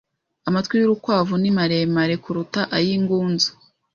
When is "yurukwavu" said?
0.79-1.33